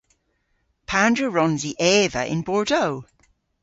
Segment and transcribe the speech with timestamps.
[0.89, 2.97] Pandr'a wrons i eva yn Bordeaux?